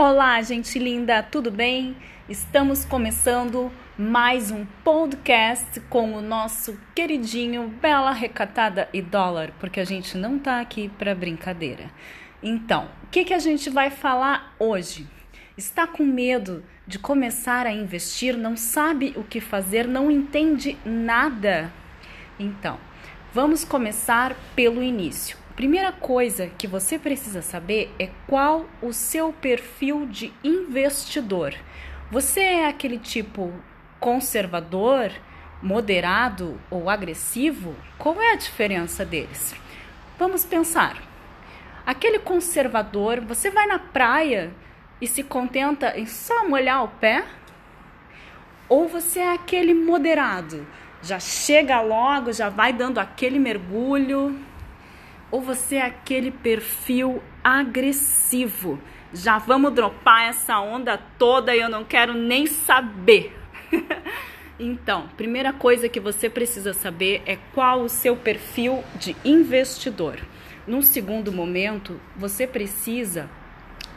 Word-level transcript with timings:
Olá, 0.00 0.40
gente 0.42 0.78
linda, 0.78 1.24
tudo 1.24 1.50
bem? 1.50 1.96
Estamos 2.28 2.84
começando 2.84 3.68
mais 3.98 4.52
um 4.52 4.64
podcast 4.84 5.80
com 5.90 6.12
o 6.14 6.22
nosso 6.22 6.78
queridinho 6.94 7.66
Bela 7.66 8.12
Recatada 8.12 8.88
e 8.92 9.02
Dólar, 9.02 9.50
porque 9.58 9.80
a 9.80 9.84
gente 9.84 10.16
não 10.16 10.38
tá 10.38 10.60
aqui 10.60 10.88
para 10.88 11.16
brincadeira. 11.16 11.90
Então, 12.40 12.88
o 13.02 13.08
que, 13.08 13.24
que 13.24 13.34
a 13.34 13.40
gente 13.40 13.68
vai 13.70 13.90
falar 13.90 14.54
hoje? 14.56 15.04
Está 15.56 15.84
com 15.84 16.04
medo 16.04 16.64
de 16.86 16.96
começar 16.96 17.66
a 17.66 17.72
investir, 17.72 18.36
não 18.36 18.56
sabe 18.56 19.12
o 19.16 19.24
que 19.24 19.40
fazer, 19.40 19.88
não 19.88 20.12
entende 20.12 20.78
nada? 20.84 21.72
Então, 22.38 22.78
vamos 23.34 23.64
começar 23.64 24.36
pelo 24.54 24.80
início. 24.80 25.36
Primeira 25.58 25.90
coisa 25.90 26.46
que 26.46 26.68
você 26.68 27.00
precisa 27.00 27.42
saber 27.42 27.92
é 27.98 28.08
qual 28.28 28.66
o 28.80 28.92
seu 28.92 29.32
perfil 29.32 30.06
de 30.06 30.32
investidor. 30.44 31.52
Você 32.12 32.38
é 32.38 32.68
aquele 32.68 32.96
tipo 32.96 33.52
conservador, 33.98 35.10
moderado 35.60 36.60
ou 36.70 36.88
agressivo? 36.88 37.74
Qual 37.98 38.22
é 38.22 38.34
a 38.34 38.36
diferença 38.36 39.04
deles? 39.04 39.52
Vamos 40.16 40.44
pensar. 40.44 41.02
Aquele 41.84 42.20
conservador, 42.20 43.20
você 43.20 43.50
vai 43.50 43.66
na 43.66 43.80
praia 43.80 44.52
e 45.00 45.08
se 45.08 45.24
contenta 45.24 45.98
em 45.98 46.06
só 46.06 46.48
molhar 46.48 46.84
o 46.84 46.88
pé? 47.00 47.24
Ou 48.68 48.86
você 48.86 49.18
é 49.18 49.32
aquele 49.32 49.74
moderado? 49.74 50.64
Já 51.02 51.18
chega 51.18 51.80
logo, 51.80 52.32
já 52.32 52.48
vai 52.48 52.72
dando 52.72 52.98
aquele 52.98 53.40
mergulho, 53.40 54.38
ou 55.30 55.40
você 55.40 55.76
é 55.76 55.82
aquele 55.82 56.30
perfil 56.30 57.22
agressivo? 57.42 58.80
Já 59.12 59.38
vamos 59.38 59.72
dropar 59.72 60.28
essa 60.28 60.60
onda 60.60 60.98
toda 61.18 61.54
e 61.54 61.60
eu 61.60 61.68
não 61.68 61.84
quero 61.84 62.14
nem 62.14 62.46
saber. 62.46 63.36
então, 64.58 65.08
primeira 65.16 65.52
coisa 65.52 65.88
que 65.88 66.00
você 66.00 66.28
precisa 66.28 66.72
saber 66.72 67.22
é 67.26 67.38
qual 67.54 67.82
o 67.82 67.88
seu 67.88 68.16
perfil 68.16 68.84
de 68.96 69.16
investidor. 69.24 70.18
Num 70.66 70.82
segundo 70.82 71.32
momento, 71.32 71.98
você 72.16 72.46
precisa 72.46 73.30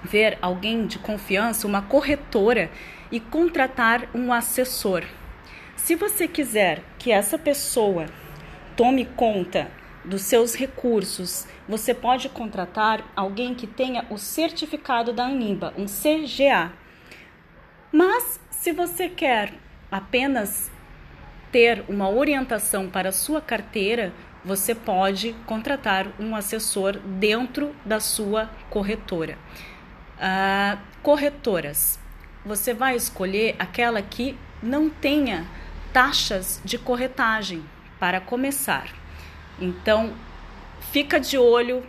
ver 0.04 0.38
alguém 0.42 0.88
de 0.88 0.98
confiança, 0.98 1.68
uma 1.68 1.82
corretora 1.82 2.72
e 3.12 3.20
contratar 3.20 4.08
um 4.16 4.32
assessor. 4.32 5.04
Se 5.76 5.96
você 5.96 6.28
quiser 6.28 6.82
que 6.98 7.12
essa 7.12 7.38
pessoa 7.38 8.06
tome 8.76 9.04
conta 9.04 9.70
dos 10.04 10.24
seus 10.24 10.56
recursos, 10.56 11.48
você 11.68 11.94
pode 11.94 12.30
contratar 12.30 13.04
alguém 13.16 13.54
que 13.54 13.68
tenha 13.68 14.06
o 14.10 14.18
certificado 14.18 15.14
da 15.14 15.26
Anima, 15.26 15.74
um 15.78 15.86
CGA. 15.86 16.72
Mas 17.92 18.40
se 18.50 18.72
você 18.72 19.10
quer 19.10 19.54
apenas 19.92 20.72
ter 21.52 21.84
uma 21.88 22.10
orientação 22.10 22.90
para 22.90 23.10
a 23.10 23.12
sua 23.12 23.42
carteira, 23.42 24.14
você 24.44 24.74
pode 24.74 25.34
contratar 25.46 26.08
um 26.20 26.36
assessor 26.36 26.98
dentro 26.98 27.76
da 27.86 28.00
sua 28.00 28.50
corretora. 28.70 29.38
Uh, 30.18 30.80
corretoras, 31.04 32.00
você 32.46 32.74
vai 32.74 32.96
escolher 32.96 33.56
aquela 33.60 34.02
que 34.02 34.38
não 34.64 34.90
tenha 34.90 35.46
taxas 35.94 36.62
de 36.64 36.78
corretagem 36.78 37.64
para 38.00 38.20
começar. 38.20 38.88
Então, 39.60 40.14
fica 40.92 41.20
de 41.20 41.38
olho, 41.38 41.84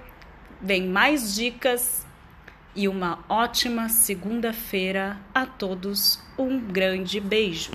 vem 0.60 0.86
mais 0.86 1.34
dicas 1.34 2.06
e 2.74 2.88
uma 2.88 3.24
ótima 3.28 3.88
segunda-feira 3.88 5.18
a 5.34 5.44
todos. 5.44 6.18
Um 6.38 6.58
grande 6.58 7.20
beijo. 7.20 7.70